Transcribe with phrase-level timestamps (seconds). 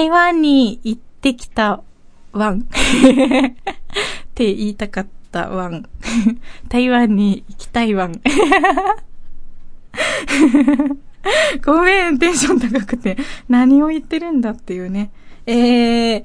[0.00, 1.82] 台湾に行ってきた
[2.32, 2.60] ワン。
[2.64, 2.64] っ
[4.34, 5.86] て言いたかったワン。
[6.70, 8.18] 台湾に行きたいワン。
[11.62, 13.18] ごめん、テンション高くて。
[13.50, 15.10] 何を言ってるんだっていうね。
[15.44, 16.24] えー、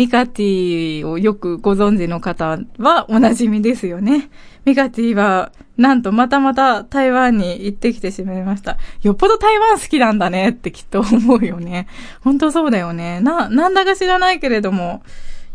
[0.00, 4.30] ミカティをよくご存知の方はお馴染みですよね。
[4.64, 8.78] ミカティは、なんとまたまた台湾に行ってきてしまいました。
[9.02, 11.86] よっぽど台湾好きなんだねってきっと思うよね。
[12.22, 13.20] ほんとそうだよね。
[13.20, 15.02] な、なんだか知らないけれども、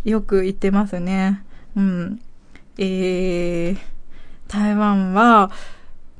[0.03, 1.43] よく行ってますね。
[1.75, 2.21] うん。
[2.77, 3.77] えー、
[4.47, 5.49] 台湾は、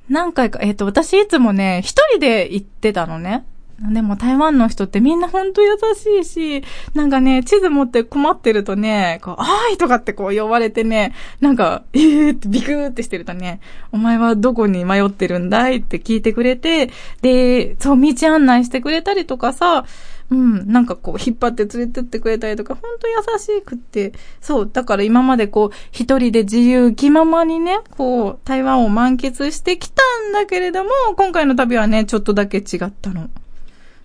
[0.10, 3.46] 何回か、えっ、ー、と、私いつもね、一人で行ってたのね。
[3.78, 9.78] でも台湾の人ってみんなほんと優しいし、なんかね、地図持って困ってるとね、こう、あーい！
[9.78, 12.32] とかってこう呼ばれてね、なんか、えー！
[12.32, 13.60] ってビクーってしてるとね、
[13.92, 15.78] お前はどこに迷ってるんだい？
[15.78, 16.90] って聞いてくれて、
[17.22, 19.86] で、そう、道案内してくれたりとかさ、
[20.32, 33.30] うん、なんかこう、引っ張って連れてってくれたりとか、ほんと優しくって、そう、だから今までこう、一人で自由気ままにね、こう、台湾を満喫してきたんだけれども、今回の旅はね、ちょっとだけ違ったの。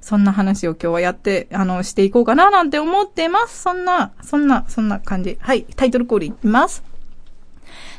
[0.00, 3.62] そんな話を今日はやって、あの、していこうかななんて思ってます。
[3.62, 5.38] そんな、そんな、そんな感じ。
[5.40, 6.82] はい、タイトルコールいきます。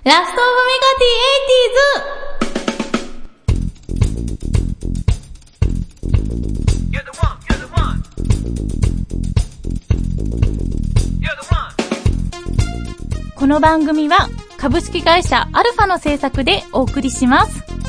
[0.03, 0.35] ラストオブメ
[0.81, 2.41] ガティエイティーズ
[13.35, 17.80] この番組は株式会社アルファの制作でお送りします。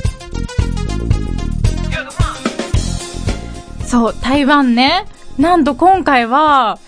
[3.92, 5.04] そう、台湾ね。
[5.36, 6.78] なんと今回は、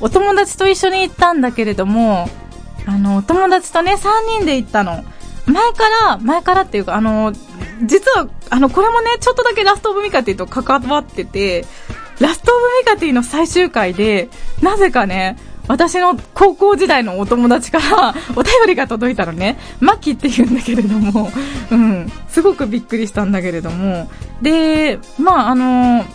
[0.00, 2.26] お友達と一緒に行ったんだけれども、
[2.86, 5.04] あの、お友達とね、3人で行ったの。
[5.44, 7.34] 前から、前からっていうか、あの、
[7.84, 11.66] 実は、あの、これもね、ちょっとだけラストオブミカティと関わってて、
[12.18, 14.30] ラストオブミカティの最終回で、
[14.62, 15.36] なぜかね、
[15.66, 19.58] 私の高校時代のお友達から お便りが届いたのね。
[19.80, 21.30] マキって言うんだけれども、
[21.70, 24.10] うん、すごくびっくりしたんだけれども、
[24.40, 26.06] で、まあ、あの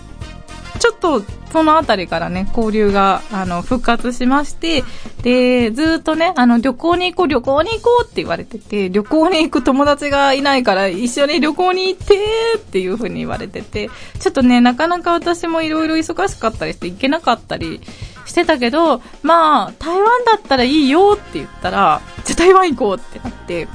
[0.80, 4.84] ちょっとそのあたりからね、交流が、あの、復活しまして、
[5.22, 12.16] で、ずっとね、あの、旅行に行こう、旅行に行こうって言われてて、旅行に行く友達がいないから一緒に旅行に行って
[12.58, 13.90] っていう風に言われてて、
[14.20, 17.82] ちょっとね、なかなか私もいろいろ忙しかったりして行けなかったり
[18.26, 23.68] してたけど、まあ、台湾だったらいいよって言ったら、じゃあ台湾行こうってなって、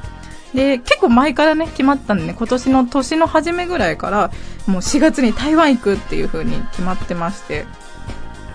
[0.53, 4.31] で、結構前からね、決まったんでね、今年の年の初めぐらいから、
[4.69, 7.65] もう4月に台湾行くっていう風に決まってまして、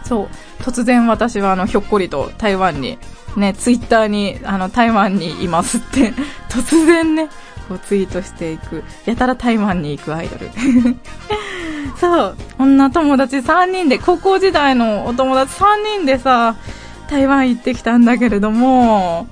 [0.04, 2.98] そう、突然私はあの、ひょっこりと台湾に、
[3.36, 6.12] ね、ツイッターに、あの、台湾にいますって
[6.48, 7.28] 突然ね、
[7.68, 10.50] こうツイートしていく、やたら台湾に行くアイドル。
[11.98, 15.64] そう、女友達3人で、高校時代のお友達3
[15.98, 16.54] 人でさ、
[17.10, 19.26] 台湾行ってきたんだけれども、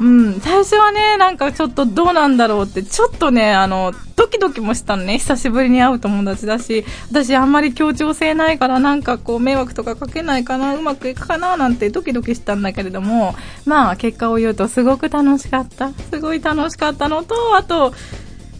[0.00, 15.90] うん、最初はね、なんかちょっとどうなんだろうって、ちょっとね、あの、ドキドキもしたのね、久しぶりに会う友達だし、私あんまり協調性ないからなんかこう迷惑とかかけないかな、うまくいくかななんてドキドキしたんだけれども、まあ結果を言うとすごく楽しかった。
[15.92, 17.94] すごい楽しかったのと、あと、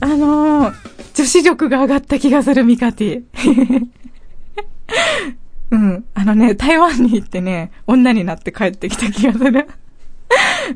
[0.00, 0.74] あのー、
[1.14, 3.22] 女子力が上がった気がするミカティ。
[5.70, 6.04] うん。
[6.14, 9.68] あのね、台湾に行ってね、女になって帰ってきた気がする。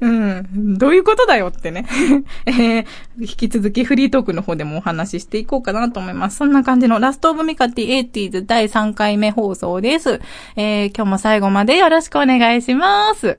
[0.00, 0.78] うん。
[0.78, 1.86] どういうことだよってね。
[2.46, 2.86] えー、
[3.20, 6.36] 引き続きフリートークの方でもお話ししていこうかなと思います。
[6.38, 10.20] そんな感じのラストオブミカティエイティーズ第3回目放送です。
[10.56, 13.38] えー、今日も最後までよろしくお願いします。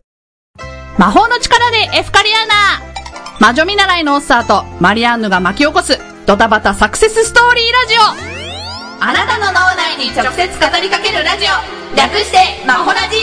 [0.98, 2.92] 魔法の力でエフカリアーナ
[3.40, 5.98] 魔女見習いのおっさーとマリアンヌが巻き起こす
[6.28, 13.18] ドタバタサクセスストーリーラジオあなたの脳内に直接語りかけるラジオ略してマホラジ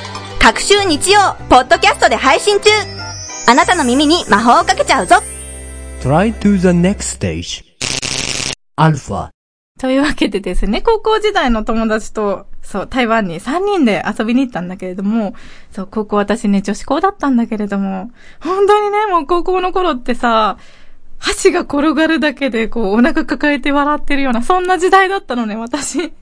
[0.00, 0.05] 2!
[0.46, 2.70] 各週日曜、ポッドキャストで配信中
[3.48, 5.16] あなたの耳に魔法をかけちゃうぞ
[6.00, 7.64] Try to the next stage.
[8.76, 9.30] アルファ。
[9.80, 15.34] というわけでですね、高校時代の友達と、そう、台湾に3人で遊びに行ったんだけれども、
[15.72, 20.58] そう、高校私ね、女子校だったんだけれども、本当にね、もう高校の頃ってさ、
[21.18, 26.12] 箸が転がるだけで、こう、お腹抱えて笑ってるような、そんな時代だったのね、私。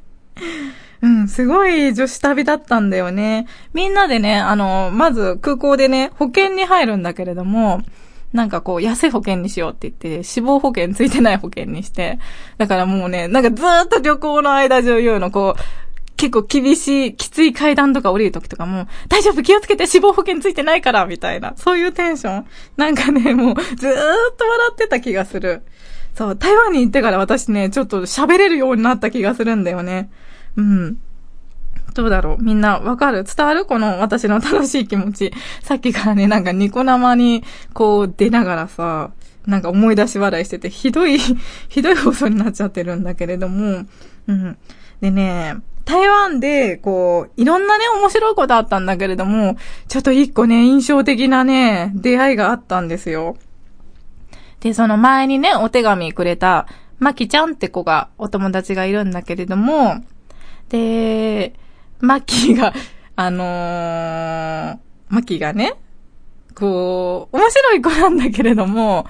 [1.05, 3.47] うん、すごい女子旅だったんだよね。
[3.75, 7.83] みんなでね、あの、まず空港でね、保険に入るんだけれども、
[8.33, 12.19] なんかこう、安い保険にしようって言って、死亡保険ついてない保険にして、
[12.57, 15.61] だからもうね、なんかずっと旅行の間中言うの、こう、
[16.17, 21.53] 結構厳しい、きつい階段とか降りるときとかも、大丈夫気をつけて死亡保険ついてないから、みたいな。
[21.57, 22.47] そういうテンション。
[22.79, 23.95] なんかね、もう、ずーっ
[24.39, 25.65] と笑ってた気がする。
[26.15, 30.09] そう、台湾に行ってから私ね、ちょっと喋れるようになった気がするんだよね。
[30.57, 30.99] うん。
[31.95, 33.25] どうだろうみんなわかる？
[33.25, 33.67] 伝わる？
[33.67, 35.33] この私の楽しい気持ち。
[35.63, 39.11] さっきからね、なんかニコ生にこう出ながらさ、
[39.47, 41.19] なんか思い出し笑いしてて、ひどい、
[41.69, 43.85] ひどい放送になっちゃってるんだけれども、
[44.27, 44.57] うん。
[45.01, 49.57] でね、台湾で、こう、いろんなね、面白いことあったんだけれども、
[49.87, 53.37] ちょっと一個ね、印象的なね、出会いがあったんですよ。
[54.61, 56.67] で、その前にね、お手紙くれた、
[56.99, 60.03] まきちゃんって子が、お友達がいるんだけれども、
[60.69, 61.55] で、
[62.01, 62.73] マッキーが、
[63.17, 64.79] あのー、
[65.09, 65.75] マキーがね、
[66.55, 69.07] こう、面白い子なんだけれども、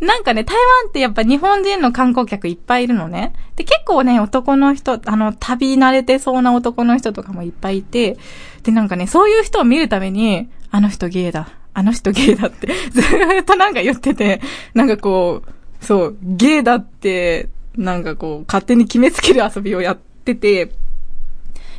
[0.00, 3.34] なんかね、台湾ってやっぱ日本人の観光客いっぱいいるのね。
[3.56, 8.16] で、結構ね、男の人、あの、旅慣れてそうな男の人とかもいっぱいいて、
[8.62, 13.00] で、なんかね、そういう人を見るために、あの人ゲイだ、あの人ゲイだって、 ず
[13.40, 14.40] っとなんか言ってて、
[14.72, 19.98] なんかこう、そう、ゲイだって、なんかこう、勝手に決めつける遊びをやっ
[20.34, 20.72] てて、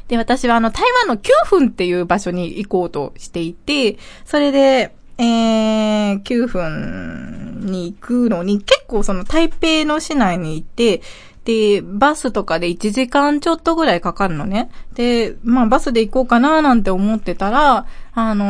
[0.07, 11.01] で、私はあの、台湾の9分っていう場所に行こうとしていて、それで、えー、9分に行くのに、結構その台北の市内に行って、
[11.45, 14.69] で、バスとかで1時間ちょっとぐらいかかるのね。
[14.93, 18.45] で、まあバスで行こうかななんて思ってたら、あの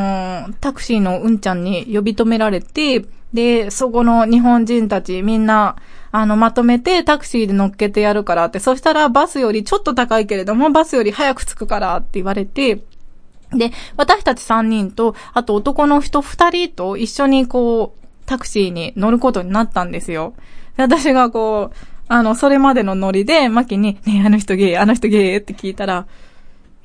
[0.50, 5.78] ータクシーのうんちゃんに呼び止められて、で、そこの日本人たちみんな、
[6.12, 12.82] あの、まとめてタクシーで乗っけてやるからって、そしたらバスよりちょっと高いけれども、バスより早く着くからって言われて、
[13.54, 20.34] で、私たち3人と、あと男の人2人と一緒にこう、タクシーに乗ることになったんですよ。
[20.78, 21.76] で私がこう、
[22.08, 26.08] あの、それまでのノリで、マキに、ねえあの人ゲイ、あの人ゲイって聞いたら、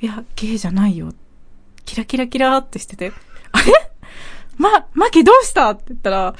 [0.00, 1.12] いや、ゲイじゃないよ。
[1.84, 3.12] キラキラキラってしてて、
[3.52, 3.72] あれ？
[4.58, 5.70] ま、マキどうした？
[5.70, 6.34] って言ったら、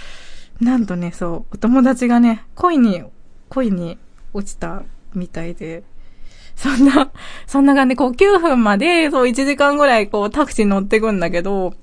[0.61, 3.05] なんとね、そう、お友達がね、恋に、
[3.49, 3.99] 恋に
[4.33, 4.83] 落ちた
[5.15, 5.85] みたいで、
[6.55, 7.11] そんな、
[7.47, 11.75] そんな感じで、こう9分まで、そう1時間ぐらいこうタクシー乗ってくんだけど、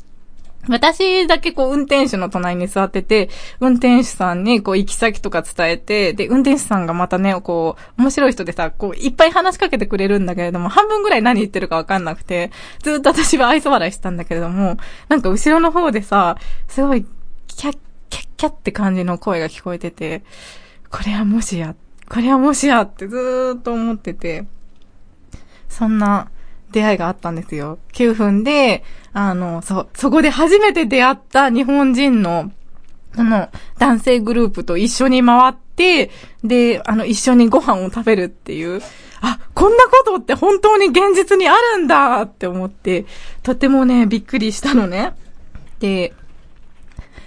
[0.70, 3.30] 私だけこう運転手の隣に座ってて、
[3.60, 14.78] 運転手さんにこう行き先とか伝えて、で、運転手さんがまたね、こう、面白い人でさ、こういっぱい話しかけてくれるんだけれども、半分ぐらい何言ってるかわかんなくて、ずっと私は愛想笑いしたんだけれども、
[15.10, 16.38] なんか後ろの方でさ、
[16.70, 17.06] すごい、
[17.48, 17.78] キャッ、
[18.14, 20.22] キャッキャって感じの声が聞こえてて、
[20.92, 21.76] これはもしや、
[22.08, 24.46] これはもしやってずーっと思ってて、
[25.68, 26.30] そんな
[26.72, 27.80] 出会いがあったんですよ。
[27.94, 28.84] 9分で、
[29.14, 32.52] あの、そ、そこで初めて出会った日本人の、
[33.16, 33.50] その、
[33.80, 36.12] 男性グループと一緒に回って、
[36.44, 38.80] で、あの、一緒にご飯を食べるっていう、
[39.22, 43.08] あ、こんなことって本当に現実にあるんだって思って、
[43.42, 45.14] とてもね、びっくりしたのね。
[45.80, 46.14] で、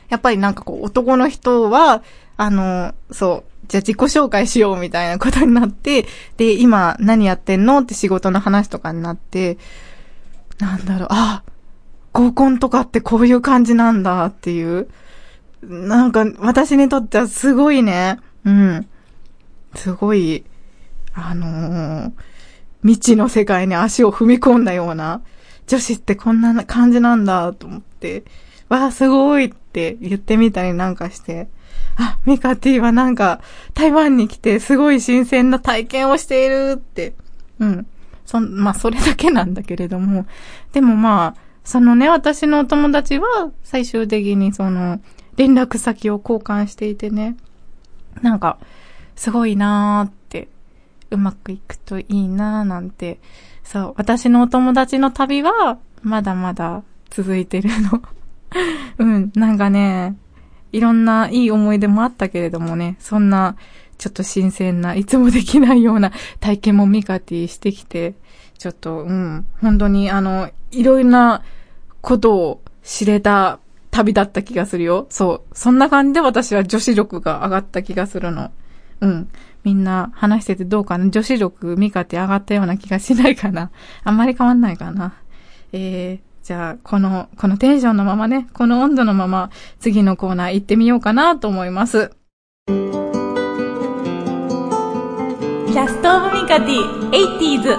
[0.08, 2.02] やっぱりなんかこう、男の人は、
[2.36, 6.06] あの、そう、じゃあ自己紹介しようみたいなことになって、
[6.36, 9.58] で、今何やってんのって仕事の話とかになって、
[10.58, 11.42] なんだろう、あ、
[12.12, 14.88] 合コンとかってこういう感じなんだっていう。
[15.62, 18.86] なんか、私にとってはすごいね、うん。
[19.74, 20.44] すごい、
[21.14, 22.12] あのー
[22.82, 25.20] 未知の世界に足を踏み込んだような、
[25.66, 28.24] 女子ってこんな感じなんだと思って、
[28.68, 31.48] わあ、すごいって言ってみたりなんかして、
[31.96, 33.42] あ、ミカティはなんか、
[33.74, 37.12] 台湾に来てすごい新鮮な体験をしているって、
[37.58, 37.86] うん。
[38.24, 40.24] そ、まあ、それだけなんだけれども、
[40.72, 43.26] でもまあ、そのね、私のお友達は、
[43.64, 44.98] 最終的にその、
[45.36, 47.36] 連絡先を交換していてね、
[48.22, 48.58] なんか、
[49.14, 50.48] すごいなーって、
[51.10, 53.18] うまくいくといいなーなんて、
[53.62, 58.00] そう、私のお友達の旅は、まだまだ続いてるの。
[58.98, 60.16] うん、なんかね、
[60.72, 63.56] いろんないい思い出もあったけれどもね、そんな、
[63.98, 68.14] ちょっと新鮮な、いつもできないような 体験もミカティしてきて、
[68.58, 71.42] ちょっと、うん、本当にあの、いろいろな
[72.00, 73.58] ことを知れた
[73.90, 75.06] 旅だった気がするよ。
[75.10, 75.56] そう。
[75.56, 78.50] そんな感じで私は女子力が上がった気がするの。
[79.00, 79.28] うん。
[79.64, 81.10] みんな話しててどうかな？
[81.10, 83.72] 女子力、ミカティ上がったような気がしないかな
[84.04, 85.14] あんまり変わんないかな
[85.72, 89.50] えー、じゃあ、この、このテンションのままね、この温度のまま、
[89.80, 92.12] 次のコーナー行ってみようかなと思います。
[92.68, 97.76] キャストオブミカティ、80s。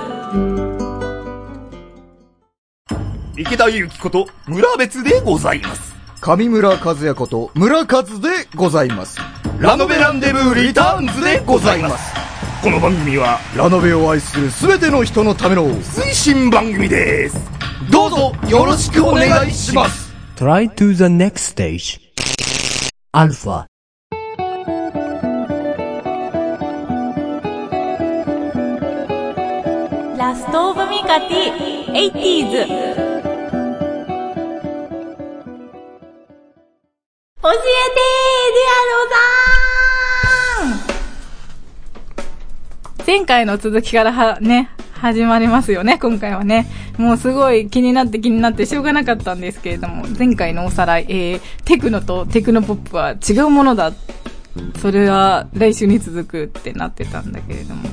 [3.38, 5.95] 池田祐希こと村別でございます。
[6.19, 9.17] 上村和也こと村和でございます。
[9.62, 12.13] ラノベランデブーリターンズでございます。
[12.62, 17.57] この番組はラノベを愛するすべての人のための推進番組です。
[17.91, 20.12] どうぞよろしくお願いします。
[20.36, 22.00] Try to the next stage.
[23.13, 23.67] Alpha.
[30.17, 32.58] ラザ・ストーブ・ミカティ、 Eighties。
[37.39, 38.00] 教えて
[38.53, 39.07] ディアロ
[42.96, 46.68] さん前回の続きからは、ね、始まりますよね、今回はね。
[46.98, 53.94] もうすごい気になって気になってしょうがなかったんですけれども、前回のおさらい、えー、テクノとテクノポップは違うものだ。
[54.82, 57.88] それは来週に続くってなってたんだけれども、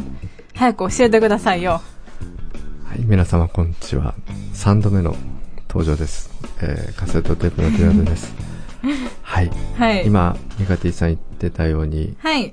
[0.55, 1.83] 早く教えてくださいよ。
[2.85, 4.15] はい、皆様こんにちは。
[4.55, 5.15] 3度目の
[5.69, 6.31] 登場です。
[6.63, 8.35] えー、カセットテープのデュアルです。
[9.23, 9.51] はい。
[9.77, 10.07] はい。
[10.07, 12.53] 今、ミカティさん言ってたように、はい。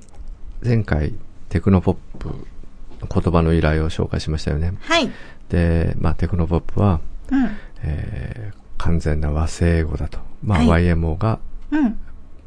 [0.64, 1.14] 前回、
[1.48, 2.34] テクノポップ、
[3.06, 4.74] 言葉の由来を紹介しましたよね。
[4.80, 5.10] はい。
[5.48, 7.50] で、まあ、テクノポップは、うん。
[7.82, 10.18] えー、完全な和製英語だと。
[10.42, 11.38] まあ、はい YMO が、
[11.70, 11.98] うん。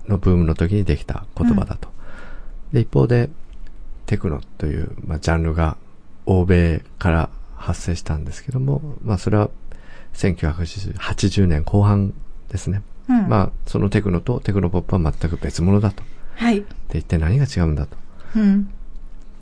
[0.08, 1.90] のブームの時にできた言葉だと。
[2.72, 3.30] で、一方で、
[4.06, 5.78] テクノという、まあ、ジャンルが
[6.26, 9.50] 欧米から発生したんですけども、まあ、それは
[10.14, 12.14] 1980年後半
[12.50, 12.84] ですね。
[13.10, 13.28] うん。
[13.28, 16.04] まあ、そのテクノとテクノポップは全く別物だと。
[16.36, 16.64] はい。
[16.94, 17.98] 一体何が違うんだと。
[18.36, 18.70] うん。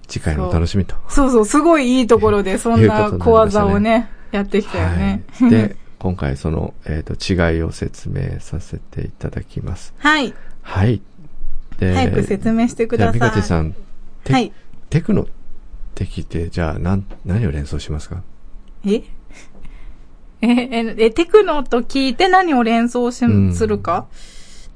[0.07, 0.95] 次回のお楽しみと。
[1.09, 5.23] そうそう、すごいいいところで、 そんな小技をね、やってきたよね。
[5.39, 5.49] はい。
[5.51, 9.93] で、今回その、えっ、と、違いを説明させていただきます。
[9.97, 10.33] はい。
[10.61, 11.01] はい。
[11.79, 13.19] で早く説明してください。
[13.19, 13.75] じゃあ、さん、
[14.23, 14.51] テ,、はい。
[14.89, 15.25] テクノっ
[15.95, 18.21] て聞いて、じゃあ、なん、何を連想しますか？
[18.85, 19.01] え？
[20.41, 24.07] え、え、え、テクノと聞いて何を連想し、うんするか？
[24.11, 24.17] テ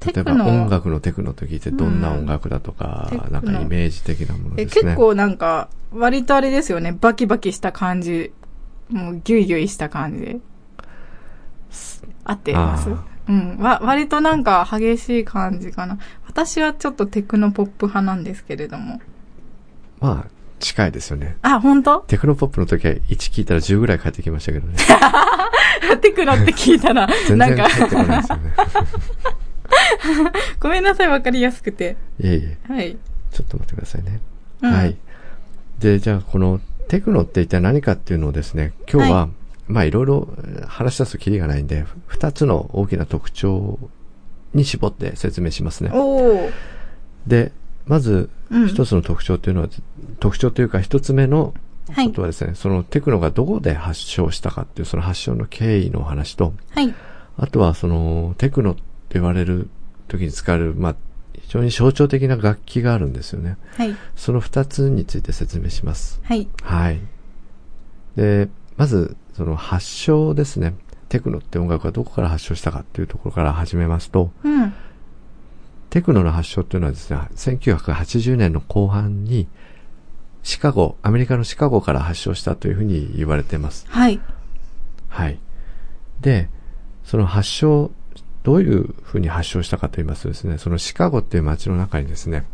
[0.05, 4.83] 例えば音楽のテクノと聞いてどんな音楽だとか、うんなんかイメージ的なものえ、ですね。
[4.83, 6.95] 結構なんか、割とあれですよね。
[6.99, 8.31] バキバキした感じ。
[8.89, 10.37] もうギュイギュイした感じで。
[12.23, 12.89] 合ってます？
[12.91, 13.57] あうん。
[13.57, 15.97] わ、割となんか激しい感じかな。
[16.27, 19.01] 私はちょっとテクノポップ派なんですけれども。
[19.99, 21.37] まあ、近いですよね。
[21.41, 22.01] あ、本当？
[22.01, 24.75] テクノポップの時は1聞いたら10ぐらい返ってきましたけどね。
[26.01, 28.53] テクノって聞いたら、 全なんか、ってこないですよね。
[30.59, 31.97] ごめんなさい、わかりやすくて。
[32.19, 32.97] いえいえ、はい。
[33.31, 34.19] ちょっと待ってくださいね。
[34.61, 34.95] うんはい。
[35.79, 39.29] で、じゃあこのテクノって一体何かっていうのをですね、今日は、は
[39.67, 43.79] まあいろいろえー話し出すとキリがないんで、二つの大きな特徴
[44.53, 45.91] に絞って説明しますね。
[47.25, 47.51] で、
[47.85, 49.69] まずうん一つの特徴っていうのは、
[50.19, 51.53] 特徴というか一つ目の
[51.91, 56.93] はいことはですね、そのテクノがどこで発祥したかっていうその発祥の経緯のお話と、はい。
[57.37, 58.75] あとはそのテクノっ
[59.09, 59.69] て言われる
[60.07, 60.95] 時に使われる、まあ
[61.47, 63.57] 非常に象徴的な楽器があるんですよね。
[63.77, 63.95] はい。
[64.15, 66.19] その二つについて説明します。
[66.23, 66.47] はい。
[66.61, 66.99] はい。
[68.15, 70.73] で、まず、その発祥ですね。
[71.09, 74.73] テクノって音楽がどこから発祥したかっていうところから始めますと、うん。
[75.89, 79.47] テクノの発祥っていうのはですね、1980年の後半に、
[80.43, 83.85] シカゴ、アメリカのシカゴから発祥したというふうに言われています。
[83.87, 84.19] はい。
[85.07, 85.39] はい。
[86.19, 86.49] で、
[87.05, 87.91] その発祥、
[88.47, 92.45] どういうふうに発祥したかと言いますとですね、そのシカゴっていう街の中にですね、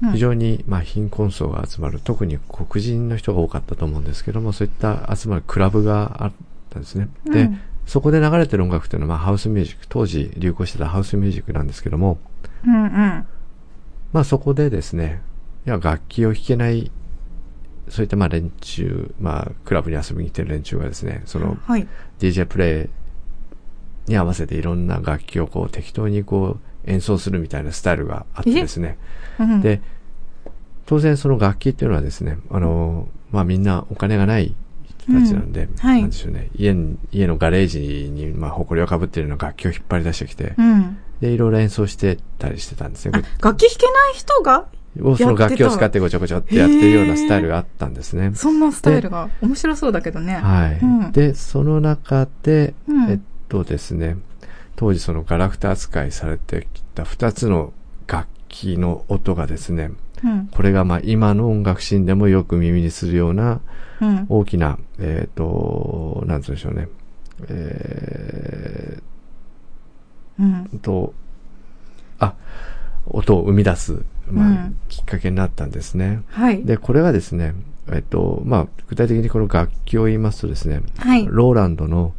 [0.00, 6.32] うん非常に、まあ、貧困層が集まる、特に黒人の人が多かったと思うんですけども、そういった集まるクラブがあっ
[6.70, 7.08] たんですね。
[7.24, 12.18] で、うんそこで流れてる音楽っていうのは、まあ、ハウスミュージック、当時流行してたハウスミュージックなんですけども、
[12.64, 13.26] うんうん。
[14.12, 15.22] まあ、そこでですね、
[15.66, 16.92] いや、楽器を弾けない、
[17.88, 21.88] そういったまあ連中、まあ、クラブに遊びに来てる連中がですね、その、はい。
[22.20, 22.97] DJ プレイ
[24.08, 28.98] に合わせていろんな楽器をこう適当にこう演奏するみたいなスタイルがあってですね。
[29.38, 29.80] うん、で、
[30.86, 34.54] 当然その楽器っていうのはですね、あの、まあみんなお金がない
[35.06, 40.98] 人たちなんで、うんはいなんでしょうね、家に、家のガレージに、まあ埃をかぶってるような楽器を引っ張り出してきて、うん。
[41.20, 43.12] で、いろいろ演奏してたりしてたんですね。
[43.12, 44.66] 楽器弾けない人が
[45.02, 48.32] をその楽器を使ってごちょごちょってやってるようなスタイルがあったんですね。
[48.34, 50.34] そんなスタイルが面白そうだけどね。
[50.36, 50.78] はい。
[50.80, 54.16] うんで、その中で、うんえっとですね、
[54.76, 57.72] 当時そのガラクタ扱いされてきた二つの
[58.06, 59.90] 楽器の音がですね、
[60.22, 60.46] うん。
[60.48, 63.60] これがまあ今の音楽シーンでもよく耳にするような
[64.00, 64.26] うん。
[64.28, 66.88] 大きな、えっ、と、なんつうんでしょうね、
[67.48, 69.02] え
[70.38, 70.70] うん。
[70.74, 71.14] ーと、
[72.20, 72.34] あ、
[73.06, 76.22] 音を生み出す、まあうんきっかけになったんですね。
[76.28, 76.64] はい。
[76.64, 77.54] で、これがですね、
[77.90, 81.26] えっと、まあ、具体的にこの楽器を言いますとですね、はい。
[81.28, 82.14] ローランドの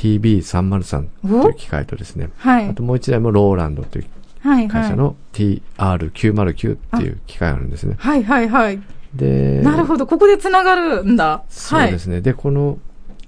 [0.00, 1.08] TB303
[1.42, 2.82] という機械とですね、はいあと。
[2.82, 4.06] もう一台もローランドという
[4.40, 4.68] はい。
[4.68, 7.96] 会社の TR909 っていう機械があるんですね。
[7.98, 8.80] はいはいはい。
[9.14, 10.06] で、なるほど。
[10.06, 11.42] ここで繋がるんだ。
[11.50, 12.22] そうですね。
[12.22, 12.78] で、この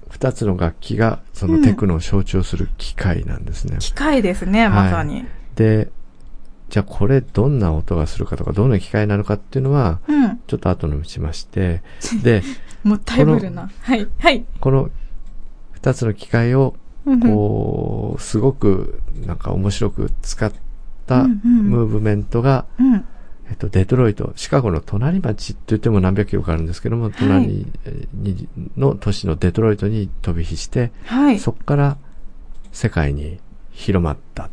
[0.09, 3.77] 二つの楽器がそのテクノを象徴する機械なんですね。
[3.79, 5.25] 機械ですね、まさに。
[5.55, 5.91] で、
[6.69, 10.39] じゃあこれどんな音がするかとか、どんな機械なのかっていうのは、うん。
[10.47, 11.83] ちょっと後の打ちまして、
[12.23, 12.41] で、
[12.83, 13.69] もったいぶるな。
[13.81, 14.07] はい。
[14.17, 14.43] はい。
[14.59, 14.89] この
[15.83, 16.75] 二つの機械を、
[17.21, 20.49] こう、すごくなんか面白く使っ
[21.05, 23.05] たムーブメントが、うん。
[23.49, 27.67] えっと、デトロイト、シカゴの隣町って言っても何百キロかあるんですけども、隣
[28.13, 28.47] に
[28.77, 31.39] の都市のデトロイトに飛び火して、はい。
[31.39, 31.97] そこから
[32.71, 34.49] 世界に広まった。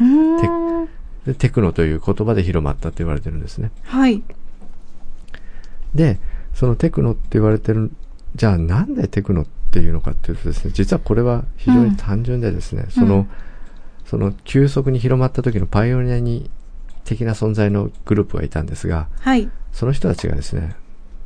[0.00, 0.88] うーん。
[1.26, 3.70] でテクノという言葉で広まったと言われてるんですね。
[3.82, 4.22] はい。
[5.94, 6.18] で、
[6.54, 7.92] そのテクノって言われてる、
[8.34, 9.50] じゃあなんでテクノって
[9.80, 13.28] いうのかっていうとですね、実はこれは非常に単純でですね、その、うん
[14.06, 16.50] その急速に広まった時のパイオニアに
[17.04, 19.50] 的な存在のグループがいたんですが、はい。
[19.72, 20.76] その人たちがですね、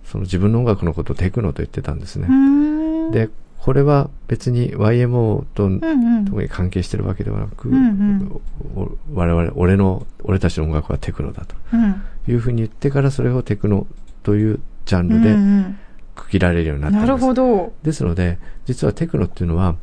[0.04, 2.28] その自分の音楽のことをテクノと言ってたんですね。
[3.10, 6.24] で、これは別に YMO とうんうん。
[6.24, 8.40] 特に関係してるわけではなく、うんうん
[8.76, 12.00] お我々、俺の、俺たちの音楽はテクノだとうん。
[12.28, 13.86] いうふうに言ってからそれをテクノ
[14.22, 15.78] というジャンうんルでうん
[16.18, 17.08] 区切られるようになったんです。
[17.08, 17.72] なるほど。
[17.82, 19.76] ですので、実はテクノっていうのは、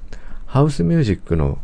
[0.45, 1.57] ハウスミュージックの、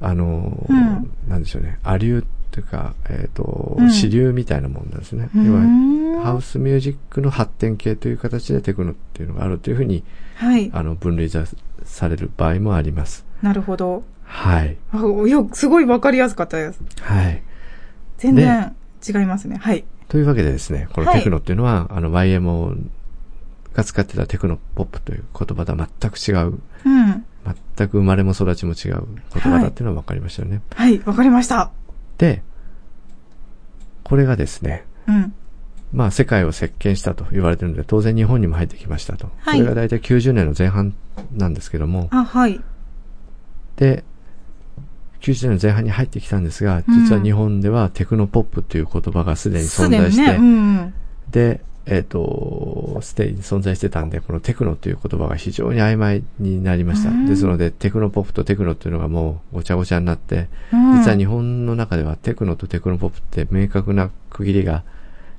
[0.00, 5.28] あの、うんなんでしょうね、アリューっていうか、えっ、と、うん支流みたいなもんなんですね。
[5.34, 10.04] は、んハウスミュージックの発展系という形でテクノっていうのがあるというふうに、
[10.36, 10.70] はい。
[10.72, 11.44] あの、分類さ
[11.84, 13.24] される場合もあります。
[13.42, 14.02] なるほど。
[14.24, 14.76] はい。
[14.92, 16.80] あ、よ、すごいわかりやすかったです。
[17.00, 17.42] はい。
[18.18, 18.74] 全然
[19.06, 19.56] 違いますね。
[19.58, 19.84] はい。
[20.08, 22.76] というわけでですね、このはいテクノっていうのは、あの、YMO
[23.78, 27.24] が使ってたテクノポップという言葉とは全く違う、うん。
[27.76, 30.60] 全く生まれも育ちも違う言葉だっていうのは分かりましたよね。
[30.74, 31.70] はい、わかりました。
[32.18, 32.42] で、
[34.02, 35.32] これがですね、うん。
[35.92, 39.30] まあ世界を席巻したと言われてるので、当然日本にも入ってきましたと。
[39.38, 40.92] はいこれが大体90年の前半
[41.32, 42.60] なんですけども、あ、はい。
[43.76, 44.02] で、
[45.20, 49.88] 90年の前半に入ってきたんですが、うん実は日本ではテクノポップという言葉がすでに存。
[49.88, 50.94] 在して、うんうん。
[51.30, 57.08] で、えっ、と、すでに存在してたんで、このテクノという言葉が非常に曖昧になりました。
[57.08, 64.82] うんですので、テクノポップとテクノというのがもうごちゃごちゃになって、うん実は日本の中ではテクノとテクノポップって明確な区切りが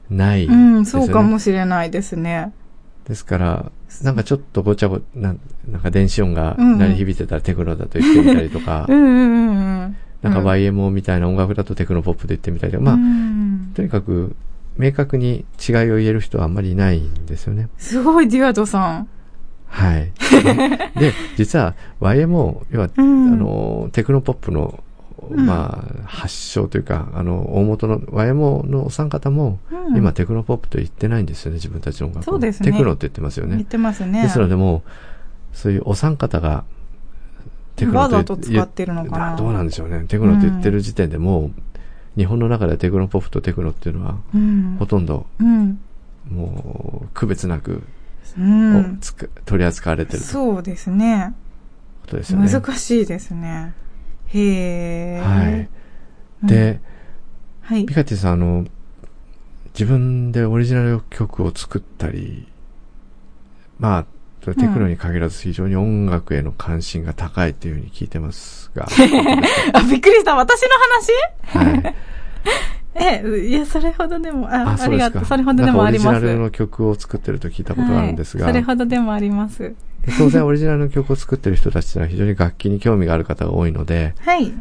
[0.10, 0.56] ないですう。
[0.56, 2.54] ん、そうかもしれないですね。
[3.08, 3.71] ですから、
[4.04, 9.97] なんかちょっとごちゃご、なんなんか電子音が鳴り響いてたらテクノだと言ってみたりとか、うんうんうんうん。
[10.21, 14.36] なんかうん YMO みたいな音楽だとテクノポップで言ってみたりとか、まあ、うんとにかく
[14.77, 17.69] 明確に違いを言える人はあんまりいないんですよね。
[17.77, 19.08] すごい、ディアドさん。
[19.69, 20.12] はい。
[20.99, 24.84] で、実は YMO、要は、うんあの、テクノポップの、
[25.29, 33.55] うんまあ、発祥というか、あの、大元の YMO のお三方も、うん今テクノポップと言ってないんですよね、自分たちの音楽をそうですねテクノって言ってますよね。
[33.55, 34.21] 言ってますね。
[34.21, 34.84] ですのでも
[35.53, 36.63] う、そういうお三方が、
[37.75, 40.05] テクノわざとと使ってるのかなどうなんでしょうね。
[40.08, 41.51] テクノって言ってる時点でもう、
[42.17, 44.86] 日本の中でテクノポップとテクノっていうのは、うんほ。
[44.86, 45.80] とんど、うん。
[46.30, 47.84] もう、区別なく、
[48.38, 48.98] うん。
[49.00, 51.34] つく取り扱われてるそうですね。
[52.02, 52.52] ことですよね。
[52.52, 53.74] 難しいですね。
[54.28, 55.22] へえ。
[55.22, 55.69] はい。
[56.43, 56.80] うん、で、
[57.62, 57.93] はいピ。
[57.93, 58.65] カティさん、あの、
[59.74, 62.48] 自分でオリジナル曲を作ったり、
[63.80, 64.06] まあ、
[64.39, 68.88] テクノに限らず非常に音楽への関心が高いというふうに聞いてますが。
[69.73, 70.36] あ、びっくりした。
[70.36, 70.69] 私の
[71.54, 71.73] 話？
[71.73, 71.95] はい。
[72.95, 74.88] え、いや、それほどでも、あ、あ。
[74.88, 75.25] りがとう。
[75.25, 76.08] それほどでもあります。
[76.10, 79.60] オリジナルの曲を作ってると聞いたことがあるんですが、はい、それほどでもあります。
[79.60, 79.75] で
[80.17, 84.52] 当然オリジナルの曲を作ってる人たちは非常に楽器に興味がある方が多いので、はい。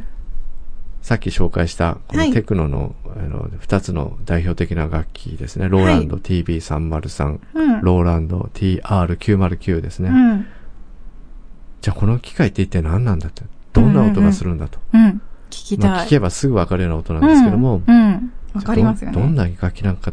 [1.08, 5.66] さっき紹介したこはいのテクノの,、あの二つの代表的な楽器ですね。
[5.66, 7.80] ローランド TB303、うん。
[7.80, 10.10] ローランド TR909 ですね。
[10.10, 10.46] うん。
[11.80, 13.42] じゃあこの機械って一体何なんだって。
[13.72, 14.78] どんな音がするんだと。
[14.92, 15.22] うん。
[15.48, 15.90] 聞きたい。
[15.92, 17.94] まあ聞けばすぐわかるような音なんですけども、うん。
[17.94, 19.14] うんわかりますよね。
[19.14, 20.12] どんどんな楽器なのか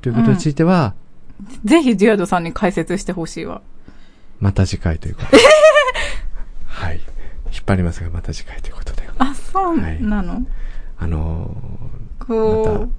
[0.00, 0.94] ということについては、
[1.66, 3.60] ぜひ、デュアドさんに解説してほしいわ。
[4.40, 5.42] また次回ということで。
[6.64, 7.00] はい。
[7.52, 9.03] 引っ張りますが、また次回ということで。
[9.18, 10.46] あ、そうなの、
[10.98, 12.90] あのーこう、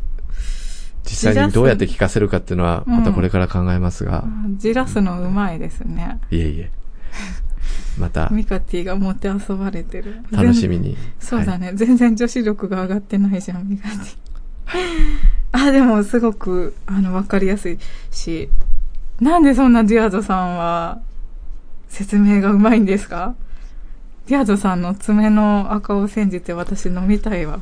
[1.04, 4.24] 実際にどうやって聞かせるかっていうのは、うんまたこれから考えますが、
[4.58, 6.20] じらすのうまいですね。
[6.32, 6.72] いえいえ。
[7.98, 10.22] また、ミカティがもてあそばれてる。
[10.32, 10.98] 楽しみに。
[11.20, 14.16] そうだはいね、全然女子力が上がってないじゃん、ミカティ。
[15.68, 17.78] あ、でもすごく、あの、わかりやすい
[18.12, 18.50] し、
[19.22, 21.00] なんでそんなディアドさんは、
[21.88, 23.36] 説明がうまいんですか？
[24.28, 27.60] ディアドさんの爪の垢を煎じて私飲みたいわ。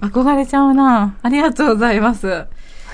[0.00, 1.16] 憧れちゃうな。
[1.22, 2.26] ありがとうございます。
[2.26, 2.46] は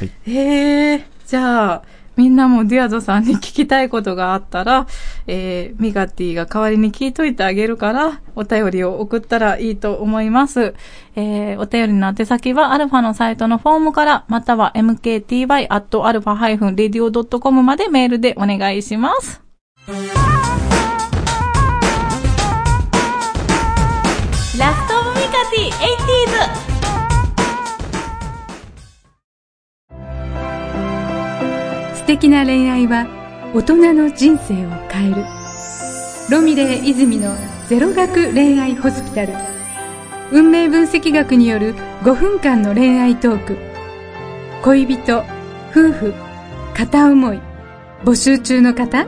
[0.02, 0.10] い。
[0.30, 1.82] へえ、じゃあ、
[2.16, 4.86] みんなもディアドさんに聞きたいことがあったら、
[5.26, 10.74] えー、ミカティが代わりに聞いといてあげるから、お便りを送ったらいいと思います。
[11.16, 19.40] えー、お便りの宛先は、アルファのサイトのフォームから、または mkty.alpha-radio.com までメールでお願いします。
[24.58, 25.70] ラストオブミカティ
[31.90, 31.96] 80s!
[31.96, 33.06] 素敵な恋愛は
[33.54, 35.24] 大人の人生を変える。
[36.30, 37.34] ロミレー泉の
[37.66, 39.32] ゼロ学恋愛ホスピタル。
[40.32, 43.56] 運命分析学による5分間の恋愛トーク。
[44.62, 45.24] 恋人
[45.70, 46.12] 夫婦
[46.74, 47.40] 片思い。
[48.04, 49.06] 募集中の方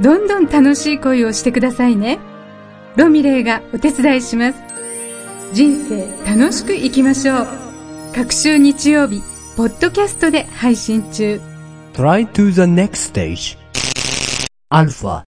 [0.00, 2.18] どんどん楽しい恋をしてくださいね。
[2.96, 4.71] ロミレーがお手伝いします。
[5.52, 7.46] 人生楽しく生きましょう
[8.14, 9.20] 各週日曜日
[9.54, 11.40] ポッドキャストで配信中
[11.92, 13.58] Try to the next stage.
[14.70, 15.24] Alpha.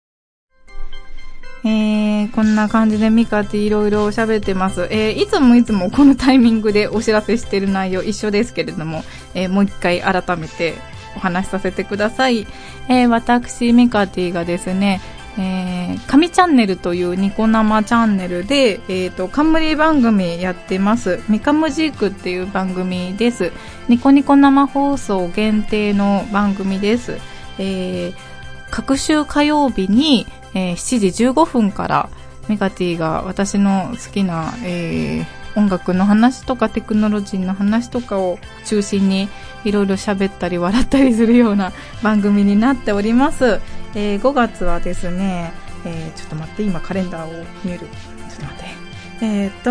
[1.64, 4.88] えー、こんな感じでミカティいろいろ喋ってます。
[4.90, 9.02] えー、いつもいつもこのタイミングでお知らせしてる内容一緒ですけれども、
[9.34, 10.74] えー、もう一回改めて
[11.16, 12.46] お話しさせてください。
[12.88, 15.00] えー、私、ミカティがですね、
[15.38, 21.20] えー、神チャンネルというニコ生チャンネルで、えっ、と、冠番組やってます。
[21.28, 23.52] ミカムジークっていう番組です。
[23.88, 27.18] ニコニコ生放送限定の番組です。
[27.58, 28.14] えー、
[28.70, 32.10] 各週火曜日に、えー7時15分から
[32.48, 39.28] ミカティが私の好きな、えー音楽の話とかテクノロジーの話とかを中心に
[39.64, 43.60] いろいろ喋ったり笑ったりするような番組になっております。
[43.94, 45.52] えー5月はですね、
[45.84, 47.78] えーちょっと待って、今カレンダーを見る。
[47.78, 47.88] ちょっ
[48.36, 48.64] と待って。
[49.22, 49.70] えーっと、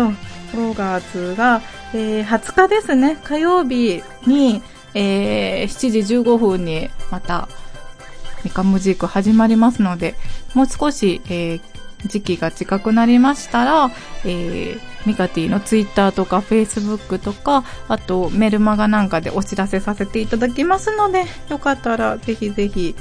[0.56, 1.60] 5月が、
[1.94, 4.62] えー20日ですね、火曜日に、
[4.94, 7.48] えー7時15分にまた
[8.44, 10.14] ミカムジーク始まりますので、
[10.54, 11.60] もう少し、えー
[12.06, 13.90] 時期が近くなりましたら、
[14.24, 22.94] えーミカティのツイッターとかフェイスブックとか、あとメルマガなんかでお知らせさせていただきますので、よかったらぜひぜひ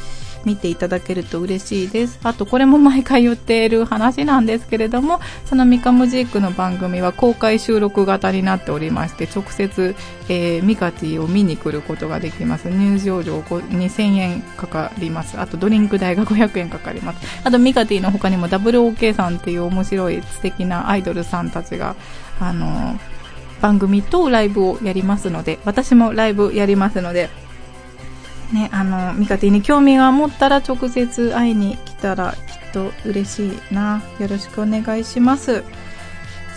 [0.46, 2.20] 見ていただけると嬉しいです。
[2.24, 9.96] あとこれも毎回言っている話なんですけれども、そのミカムジークの番組は公開収録型になっておりまして、直接、
[10.30, 12.66] えーミカティを見に来ることができます。
[12.70, 15.40] 入場料2000円かかります。
[15.40, 17.42] あとドリンク代が500円かかります。
[17.44, 21.96] あとミカティの他にも WOK さんっていう面白い素敵なアイドルさんたちが、
[22.40, 23.20] あのー
[23.62, 27.30] 番組とライブをやりますので、私もライブやりますので、
[28.54, 34.02] ね、あの、ミカティに興味が持ったら直接会いに来たらきっと嬉しいな。
[34.20, 35.64] よろしくお願いします。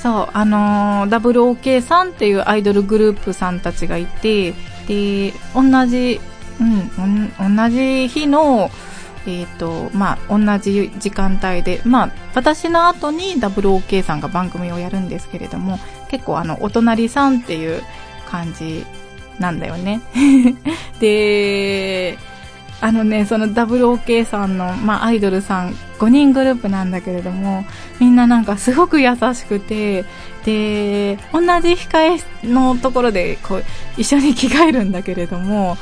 [0.03, 4.53] そう、あの、WOK さんっていうアイドルグループさんたちがいて、
[4.89, 6.21] で、同じ、
[6.61, 8.71] うん、同じ日の、
[9.27, 15.79] えっ、と、まあ、同じ時間帯で、まあ、私の後に WOK さんが番組をやるんですけれども、
[16.11, 17.83] 結構あの、お隣さんっていう
[18.29, 18.85] 感じ
[19.39, 20.01] なんだよね。
[21.01, 22.19] で、
[22.81, 27.65] あのね、その WOK さんの、まあ、アイドルさん5人グループなんだけれども、
[28.01, 30.05] みんななんかすごく優しくて、
[30.45, 33.65] で、同じ控えのところで、こう、
[33.97, 35.77] 一緒に着替えるんだけれども、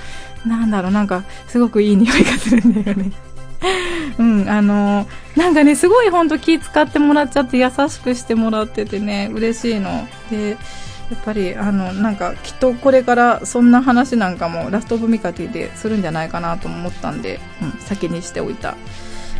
[0.44, 3.12] なんだろう、なんか、すごくいい匂いがするんだよね。
[4.18, 10.06] うん、あのなんかね、すごいほんと気使ってもらっちゃって優しくしてもらっててね、嬉しいの。
[10.30, 10.56] で、
[11.11, 18.77] やっぱり、あの、なんか、きっとこれからそんな話なんかもラストオブミカティでするんじゃないかなと思ったんで、うん、先にしておいた。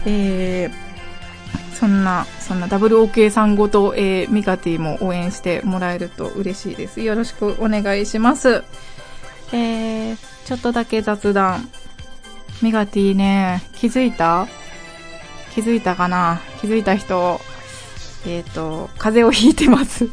[0.05, 7.03] えー、そんな、そんな WOK さんごと、えー、ミカティも応援してもらえると嬉しいです。
[7.03, 8.65] よろしくお願いします。
[9.53, 11.69] えー、ちょっとだけ雑談。
[12.63, 14.47] ミガティね、気づいた？
[15.55, 16.41] 気づいたかな？
[16.61, 17.41] 気づいた人、
[18.27, 20.09] えっ、と、風邪をひいてます。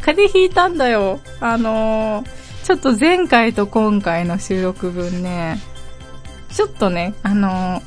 [0.00, 1.20] 風邪ひいたんだよ。
[1.40, 5.58] あのーちょっと前回と今回の収録分ね、
[6.50, 7.82] ちょっとね、あのー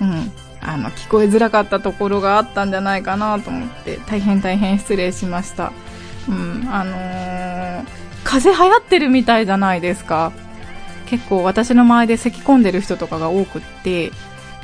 [0.00, 5.72] うん、あの、聞こえづらかったところがあったんじゃないかなと思って、大変大変失礼しました。
[6.28, 7.84] うん、あのー
[8.24, 10.32] 風邪流行ってるみたいじゃないですか。
[11.06, 14.10] 結構私の周りで咳込んでる人とかが多くって、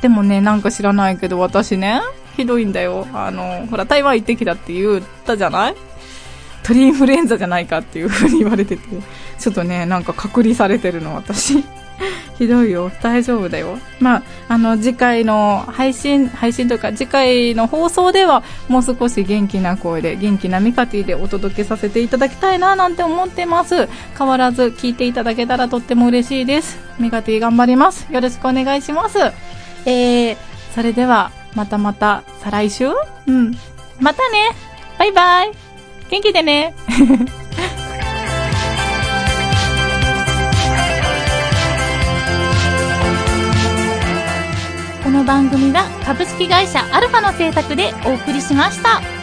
[0.00, 2.00] でもね、なんか知らないけど私ね、
[2.36, 3.06] ひどいんだよ。
[3.12, 5.76] あの、ほら、台湾行ってきたって言ったじゃない？
[6.62, 8.82] 鳥インフルエンザじゃないかっていう風に言われてて、
[9.38, 11.64] ちょっとね、なんか隔離されてるの、私。
[12.38, 12.90] ひどいよ。
[13.02, 13.78] 大丈夫だよ。
[14.00, 23.88] まあ、あの、次回の配信、配信というか、次回の放送では、もう少し元気な声で、元気なミカティでお届けさせていただきたいな、なんて思ってます。
[24.18, 26.78] 変わらず聞いていただけたらとっても嬉しいです。
[26.98, 28.06] ミカティ頑張ります。
[28.10, 29.18] よろしくお願いします。
[29.84, 30.36] えー、
[30.74, 32.88] それでは、またまた、再来週？
[33.26, 33.56] うん。
[34.00, 34.50] またね
[34.98, 35.61] バイバイ
[36.12, 36.74] 元気でね
[45.02, 49.21] この番組は株式会社アルファの制作でお送りしました。